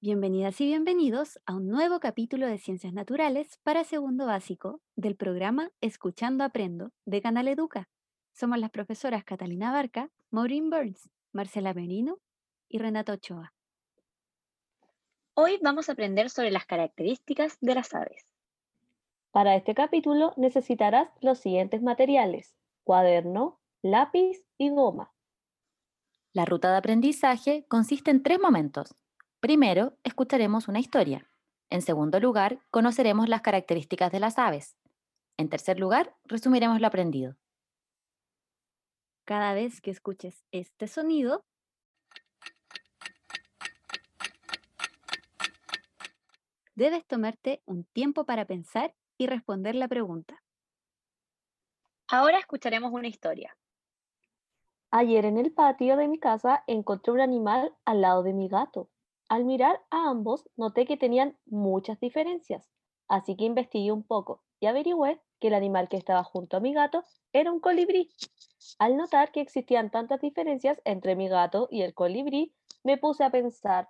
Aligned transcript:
Bienvenidas 0.00 0.60
y 0.60 0.66
bienvenidos 0.66 1.40
a 1.44 1.56
un 1.56 1.66
nuevo 1.66 1.98
capítulo 1.98 2.46
de 2.46 2.58
Ciencias 2.58 2.92
Naturales 2.92 3.58
para 3.64 3.82
segundo 3.82 4.26
básico 4.26 4.80
del 4.94 5.16
programa 5.16 5.72
Escuchando 5.80 6.44
Aprendo 6.44 6.92
de 7.04 7.20
Canal 7.20 7.48
Educa. 7.48 7.88
Somos 8.32 8.60
las 8.60 8.70
profesoras 8.70 9.24
Catalina 9.24 9.72
Barca, 9.72 10.10
Maureen 10.30 10.70
Burns, 10.70 11.10
Marcela 11.32 11.74
Merino 11.74 12.20
y 12.68 12.78
Renata 12.78 13.14
Ochoa. 13.14 13.52
Hoy 15.34 15.58
vamos 15.62 15.88
a 15.88 15.92
aprender 15.92 16.30
sobre 16.30 16.52
las 16.52 16.64
características 16.64 17.58
de 17.60 17.74
las 17.74 17.92
aves. 17.92 18.24
Para 19.32 19.56
este 19.56 19.74
capítulo 19.74 20.32
necesitarás 20.36 21.08
los 21.20 21.40
siguientes 21.40 21.82
materiales, 21.82 22.54
cuaderno, 22.84 23.58
lápiz 23.82 24.44
y 24.58 24.70
goma. 24.70 25.12
La 26.32 26.44
ruta 26.44 26.70
de 26.70 26.76
aprendizaje 26.76 27.64
consiste 27.66 28.12
en 28.12 28.22
tres 28.22 28.38
momentos. 28.38 28.94
Primero, 29.40 29.96
escucharemos 30.02 30.66
una 30.66 30.80
historia. 30.80 31.30
En 31.70 31.80
segundo 31.80 32.18
lugar, 32.18 32.58
conoceremos 32.72 33.28
las 33.28 33.40
características 33.40 34.10
de 34.10 34.18
las 34.18 34.36
aves. 34.36 34.76
En 35.36 35.48
tercer 35.48 35.78
lugar, 35.78 36.16
resumiremos 36.24 36.80
lo 36.80 36.88
aprendido. 36.88 37.36
Cada 39.24 39.54
vez 39.54 39.80
que 39.80 39.92
escuches 39.92 40.44
este 40.50 40.88
sonido, 40.88 41.44
debes 46.74 47.06
tomarte 47.06 47.62
un 47.64 47.84
tiempo 47.84 48.24
para 48.24 48.44
pensar 48.44 48.92
y 49.18 49.28
responder 49.28 49.76
la 49.76 49.86
pregunta. 49.86 50.42
Ahora 52.08 52.40
escucharemos 52.40 52.92
una 52.92 53.06
historia. 53.06 53.56
Ayer 54.90 55.26
en 55.26 55.38
el 55.38 55.52
patio 55.52 55.96
de 55.96 56.08
mi 56.08 56.18
casa 56.18 56.64
encontré 56.66 57.12
un 57.12 57.20
animal 57.20 57.76
al 57.84 58.00
lado 58.00 58.24
de 58.24 58.32
mi 58.32 58.48
gato. 58.48 58.90
Al 59.28 59.44
mirar 59.44 59.82
a 59.90 60.08
ambos 60.08 60.48
noté 60.56 60.86
que 60.86 60.96
tenían 60.96 61.36
muchas 61.44 62.00
diferencias, 62.00 62.70
así 63.08 63.36
que 63.36 63.44
investigué 63.44 63.92
un 63.92 64.02
poco 64.02 64.42
y 64.58 64.66
averigüé 64.66 65.20
que 65.38 65.48
el 65.48 65.54
animal 65.54 65.90
que 65.90 65.98
estaba 65.98 66.24
junto 66.24 66.56
a 66.56 66.60
mi 66.60 66.72
gato 66.72 67.04
era 67.34 67.52
un 67.52 67.60
colibrí. 67.60 68.10
Al 68.78 68.96
notar 68.96 69.30
que 69.30 69.42
existían 69.42 69.90
tantas 69.90 70.22
diferencias 70.22 70.80
entre 70.84 71.14
mi 71.14 71.28
gato 71.28 71.68
y 71.70 71.82
el 71.82 71.92
colibrí, 71.92 72.54
me 72.82 72.96
puse 72.96 73.22
a 73.22 73.30
pensar, 73.30 73.88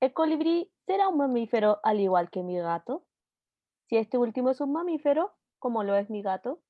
¿el 0.00 0.12
colibrí 0.12 0.70
será 0.86 1.08
un 1.08 1.18
mamífero 1.18 1.80
al 1.82 1.98
igual 1.98 2.30
que 2.30 2.44
mi 2.44 2.56
gato? 2.58 3.04
Si 3.88 3.96
este 3.96 4.16
último 4.16 4.50
es 4.50 4.60
un 4.60 4.72
mamífero, 4.72 5.32
¿cómo 5.58 5.82
lo 5.82 5.96
es 5.96 6.08
mi 6.08 6.22
gato? 6.22 6.60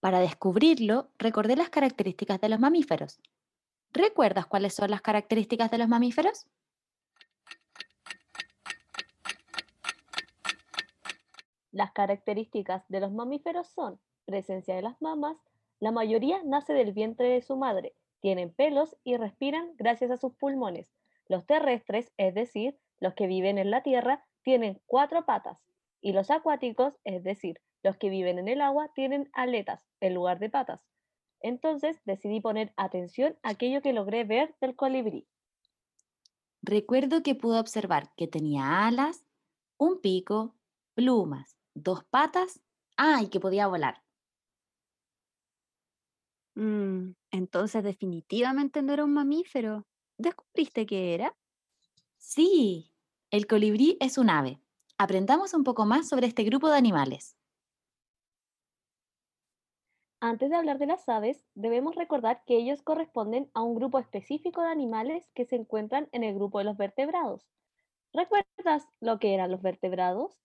Para 0.00 0.20
descubrirlo, 0.20 1.10
recordé 1.18 1.54
las 1.54 1.68
características 1.68 2.40
de 2.40 2.48
los 2.48 2.60
mamíferos. 2.60 3.20
¿Recuerdas 3.92 4.46
cuáles 4.46 4.74
son 4.74 4.90
las 4.90 5.00
características 5.00 5.70
de 5.70 5.78
los 5.78 5.88
mamíferos? 5.88 6.46
Las 11.72 11.92
características 11.92 12.82
de 12.88 13.00
los 13.00 13.12
mamíferos 13.12 13.68
son 13.68 14.00
presencia 14.24 14.74
de 14.74 14.82
las 14.82 15.00
mamas, 15.00 15.36
la 15.80 15.92
mayoría 15.92 16.42
nace 16.44 16.72
del 16.72 16.92
vientre 16.92 17.28
de 17.28 17.40
su 17.40 17.56
madre, 17.56 17.94
tienen 18.20 18.50
pelos 18.52 18.96
y 19.04 19.16
respiran 19.16 19.72
gracias 19.76 20.10
a 20.10 20.16
sus 20.16 20.34
pulmones. 20.34 20.92
Los 21.28 21.46
terrestres, 21.46 22.12
es 22.16 22.34
decir, 22.34 22.76
los 23.00 23.14
que 23.14 23.26
viven 23.26 23.58
en 23.58 23.70
la 23.70 23.82
tierra, 23.82 24.24
tienen 24.42 24.80
cuatro 24.86 25.24
patas 25.24 25.58
y 26.00 26.12
los 26.12 26.30
acuáticos, 26.30 26.94
es 27.04 27.22
decir, 27.22 27.60
los 27.82 27.96
que 27.96 28.10
viven 28.10 28.38
en 28.38 28.48
el 28.48 28.60
agua, 28.60 28.90
tienen 28.94 29.30
aletas 29.32 29.80
en 30.00 30.14
lugar 30.14 30.38
de 30.38 30.50
patas. 30.50 30.80
Entonces 31.40 32.00
decidí 32.04 32.40
poner 32.40 32.72
atención 32.76 33.36
a 33.42 33.50
aquello 33.50 33.82
que 33.82 33.92
logré 33.92 34.24
ver 34.24 34.54
del 34.60 34.74
colibrí. 34.76 35.26
Recuerdo 36.62 37.22
que 37.22 37.34
pude 37.34 37.58
observar 37.58 38.12
que 38.16 38.26
tenía 38.26 38.86
alas, 38.86 39.24
un 39.78 40.00
pico, 40.00 40.54
plumas, 40.94 41.56
dos 41.74 42.04
patas, 42.04 42.60
ah, 42.96 43.22
y 43.22 43.28
que 43.28 43.40
podía 43.40 43.68
volar. 43.68 44.02
Mm, 46.56 47.12
entonces 47.30 47.84
definitivamente 47.84 48.82
no 48.82 48.92
era 48.92 49.04
un 49.04 49.14
mamífero. 49.14 49.86
¿Descubriste 50.18 50.86
qué 50.86 51.14
era? 51.14 51.36
Sí, 52.16 52.92
el 53.30 53.46
colibrí 53.46 53.96
es 54.00 54.18
un 54.18 54.28
ave. 54.28 54.60
Aprendamos 54.98 55.54
un 55.54 55.62
poco 55.62 55.86
más 55.86 56.08
sobre 56.08 56.26
este 56.26 56.42
grupo 56.42 56.68
de 56.68 56.76
animales. 56.76 57.36
Antes 60.20 60.50
de 60.50 60.56
hablar 60.56 60.78
de 60.78 60.86
las 60.86 61.08
aves, 61.08 61.46
debemos 61.54 61.94
recordar 61.94 62.42
que 62.44 62.56
ellos 62.56 62.82
corresponden 62.82 63.48
a 63.54 63.62
un 63.62 63.76
grupo 63.76 64.00
específico 64.00 64.62
de 64.62 64.68
animales 64.68 65.30
que 65.32 65.44
se 65.44 65.54
encuentran 65.54 66.08
en 66.10 66.24
el 66.24 66.34
grupo 66.34 66.58
de 66.58 66.64
los 66.64 66.76
vertebrados. 66.76 67.46
¿Recuerdas 68.12 68.88
lo 68.98 69.20
que 69.20 69.32
eran 69.32 69.52
los 69.52 69.62
vertebrados? 69.62 70.36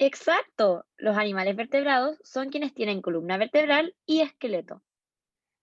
Exacto, 0.00 0.84
los 0.96 1.16
animales 1.16 1.54
vertebrados 1.54 2.18
son 2.24 2.48
quienes 2.48 2.74
tienen 2.74 3.02
columna 3.02 3.36
vertebral 3.36 3.94
y 4.04 4.22
esqueleto. 4.22 4.82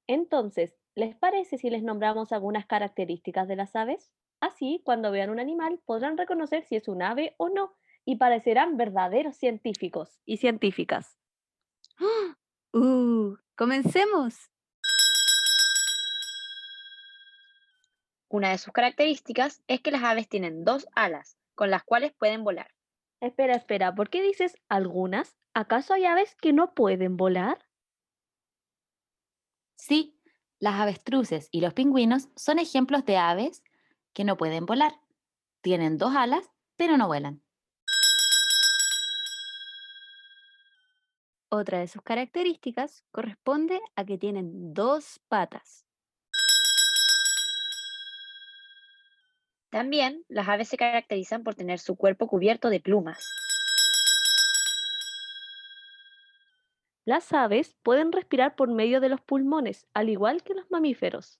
Entonces, 0.07 0.77
¿les 0.95 1.13
parece 1.13 1.57
si 1.57 1.69
les 1.69 1.83
nombramos 1.83 2.31
algunas 2.31 2.65
características 2.65 3.49
de 3.49 3.57
las 3.57 3.75
aves? 3.75 4.13
Así, 4.39 4.81
cuando 4.85 5.11
vean 5.11 5.29
un 5.29 5.41
animal, 5.41 5.81
podrán 5.83 6.17
reconocer 6.17 6.63
si 6.63 6.77
es 6.77 6.87
un 6.87 7.01
ave 7.01 7.35
o 7.35 7.49
no 7.49 7.75
y 8.05 8.17
parecerán 8.17 8.77
verdaderos 8.77 9.35
científicos 9.37 10.19
y 10.25 10.37
científicas. 10.37 11.17
¡Uh! 12.73 13.35
¡Comencemos! 13.55 14.49
Una 18.29 18.51
de 18.51 18.59
sus 18.59 18.71
características 18.71 19.63
es 19.67 19.81
que 19.81 19.91
las 19.91 20.03
aves 20.03 20.29
tienen 20.29 20.63
dos 20.63 20.87
alas, 20.93 21.37
con 21.55 21.71
las 21.71 21.83
cuales 21.83 22.13
pueden 22.13 22.43
volar. 22.43 22.73
Espera, 23.21 23.55
espera, 23.55 23.95
¿por 23.95 24.09
qué 24.09 24.21
dices 24.21 24.55
algunas? 24.69 25.35
¿Acaso 25.53 25.93
hay 25.93 26.05
aves 26.05 26.35
que 26.35 26.53
no 26.53 26.73
pueden 26.75 27.17
volar? 27.17 27.57
Sí, 29.75 30.21
las 30.59 30.79
avestruces 30.79 31.49
y 31.51 31.61
los 31.61 31.73
pingüinos 31.73 32.29
son 32.35 32.59
ejemplos 32.59 33.03
de 33.05 33.17
aves 33.17 33.63
que 34.13 34.23
no 34.23 34.37
pueden 34.37 34.65
volar. 34.65 34.93
Tienen 35.61 35.97
dos 35.97 36.15
alas, 36.15 36.51
pero 36.75 36.97
no 36.97 37.07
vuelan. 37.07 37.41
Otra 41.51 41.79
de 41.79 41.87
sus 41.87 42.03
características 42.03 43.03
corresponde 43.11 43.81
a 43.95 44.05
que 44.05 44.19
tienen 44.19 44.71
dos 44.75 45.19
patas. 45.29 45.83
También 49.71 50.23
las 50.27 50.47
aves 50.47 50.67
se 50.67 50.77
caracterizan 50.77 51.43
por 51.43 51.55
tener 51.55 51.79
su 51.79 51.95
cuerpo 51.95 52.27
cubierto 52.27 52.69
de 52.69 52.79
plumas. 52.79 53.27
Las 57.03 57.33
aves 57.33 57.75
pueden 57.81 58.11
respirar 58.11 58.55
por 58.55 58.71
medio 58.71 59.01
de 59.01 59.09
los 59.09 59.21
pulmones, 59.21 59.87
al 59.95 60.09
igual 60.09 60.43
que 60.43 60.53
los 60.53 60.69
mamíferos. 60.69 61.39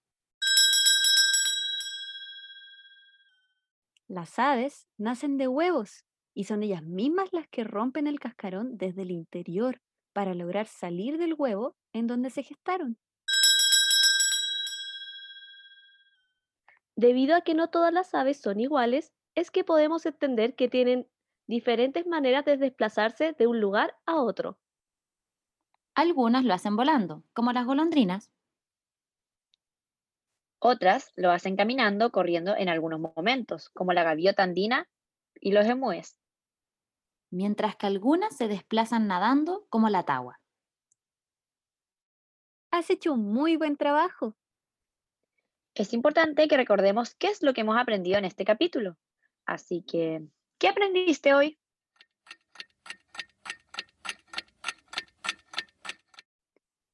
Las 4.08 4.40
aves 4.40 4.88
nacen 4.98 5.38
de 5.38 5.48
huevos 5.48 6.04
y 6.34 6.46
son 6.46 6.64
ellas 6.64 6.82
mismas 6.82 7.32
las 7.32 7.48
que 7.48 7.64
rompen 7.64 8.08
el 8.08 8.20
cascarón 8.20 8.76
desde 8.76 9.04
el 9.04 9.12
interior 9.12 9.80
para 10.20 10.34
lograr 10.34 10.68
salir 10.68 11.18
del 11.18 11.34
huevo 11.34 11.78
en 11.94 12.06
donde 12.06 12.30
se 12.30 12.44
gestaron. 12.44 12.98
Debido 16.98 17.38
a 17.38 17.42
que 17.42 17.54
no 17.54 17.70
todas 17.70 17.94
las 17.94 18.14
aves 18.14 18.42
son 18.42 18.60
iguales, 18.60 19.14
es 19.34 19.50
que 19.50 19.64
podemos 19.64 20.06
entender 20.06 20.56
que 20.56 20.68
tienen 20.68 21.08
diferentes 21.48 22.06
maneras 22.06 22.44
de 22.44 22.58
desplazarse 22.58 23.32
de 23.32 23.48
un 23.48 23.62
lugar 23.62 23.96
a 24.06 24.22
otro. 24.22 24.60
Algunas 25.96 26.44
lo 26.44 26.54
hacen 26.54 26.76
volando, 26.76 27.24
como 27.32 27.54
las 27.54 27.66
golondrinas. 27.66 28.30
Otras 30.60 31.14
lo 31.16 31.32
hacen 31.32 31.56
caminando, 31.56 32.12
corriendo 32.12 32.58
en 32.58 32.68
algunos 32.68 33.00
momentos, 33.00 33.70
como 33.70 33.94
la 33.94 34.04
gaviota 34.04 34.44
andina 34.44 34.90
y 35.40 35.54
los 35.54 35.66
emúes. 35.66 36.19
Mientras 37.30 37.76
que 37.76 37.88
algunas 37.88 38.36
se 38.36 38.48
desplazan 38.48 39.08
nadando 39.08 39.66
como 39.70 39.90
la 39.90 40.04
tagua. 40.04 40.42
Has 42.72 42.90
hecho 42.90 43.14
un 43.14 43.34
muy 43.34 43.58
buen 43.58 43.78
trabajo. 43.78 44.36
Es 45.74 45.94
importante 45.94 46.48
que 46.48 46.58
recordemos 46.58 47.16
qué 47.16 47.28
es 47.28 47.42
lo 47.42 47.54
que 47.54 47.62
hemos 47.62 47.78
aprendido 47.78 48.18
en 48.18 48.26
este 48.26 48.46
capítulo. 48.46 48.98
Así 49.46 49.82
que, 49.82 50.28
¿qué 50.58 50.68
aprendiste 50.68 51.34
hoy? 51.34 51.60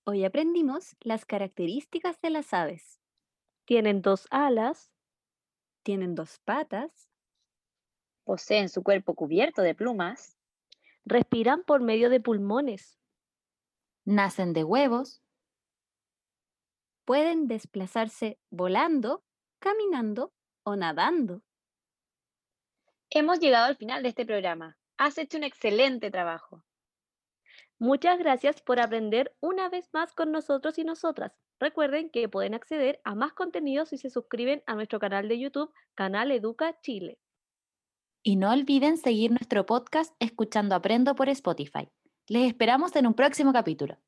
Hoy 0.06 0.24
aprendimos 0.24 0.96
las 1.00 1.26
características 1.26 2.22
de 2.22 2.30
las 2.30 2.54
aves. 2.54 3.00
Tienen 3.66 4.04
dos 4.04 4.28
alas, 4.30 4.92
Tienen 5.82 6.16
dos 6.16 6.40
patas, 6.40 7.12
Poseen 8.26 8.68
su 8.68 8.84
cuerpo 8.84 9.16
cubierto 9.16 9.62
de 9.62 9.74
plumas, 9.74 10.38
respiran 11.06 11.64
por 11.64 11.82
medio 11.82 12.10
de 12.10 12.20
pulmones, 12.20 13.00
Nacen 14.08 14.54
de 14.54 14.64
huevos, 14.64 15.24
pueden 17.06 17.48
desplazarse 17.48 18.38
volando, 18.52 19.24
caminando 19.58 20.32
o 20.64 20.76
nadando. 20.76 21.42
Hemos 23.10 23.40
llegado 23.40 23.66
al 23.66 23.78
final 23.78 24.04
de 24.04 24.10
este 24.10 24.26
programa. 24.26 24.78
Has 24.98 25.18
hecho 25.18 25.38
un 25.38 25.44
excelente 25.44 26.12
trabajo. 26.12 26.64
Muchas 27.80 28.20
gracias 28.20 28.62
por 28.62 28.80
aprender 28.80 29.36
una 29.40 29.70
vez 29.70 29.90
más 29.92 30.14
con 30.14 30.32
nosotros 30.32 30.78
y 30.78 30.84
nosotras. 30.84 31.34
Recuerden 31.60 32.12
que 32.12 32.30
pueden 32.30 32.54
acceder 32.54 33.02
a 33.04 33.16
más 33.16 33.34
contenido 33.34 33.86
si 33.86 33.98
se 33.98 34.10
suscriben 34.10 34.62
a 34.68 34.76
nuestro 34.76 35.00
canal 35.00 35.28
de 35.28 35.40
YouTube, 35.40 35.74
Canal 35.96 36.32
Educa 36.32 36.80
Chile. 36.82 37.18
Y 38.26 38.38
no 38.38 38.52
olviden 38.52 38.98
seguir 38.98 39.30
nuestro 39.30 39.68
podcast 39.68 40.12
Escuchando 40.20 40.74
Aprendo 40.74 41.16
por 41.16 41.30
Spotify. 41.30 41.88
Les 42.28 42.48
esperamos 42.48 42.96
en 42.96 43.06
un 43.06 43.14
próximo 43.14 43.54
capítulo. 43.54 44.00